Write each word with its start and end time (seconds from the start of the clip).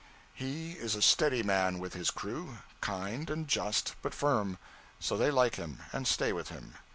He 0.33 0.71
is 0.71 0.95
a 0.95 1.01
steady 1.03 1.43
man 1.43 1.77
with 1.77 1.93
his 1.93 2.09
crew; 2.09 2.57
kind 2.81 3.29
and 3.29 3.47
just, 3.47 3.93
but 4.01 4.15
firm; 4.15 4.57
so 4.99 5.15
they 5.15 5.29
like 5.29 5.57
him, 5.57 5.83
and 5.93 6.07
stay 6.07 6.33
with 6.33 6.49
him. 6.49 6.73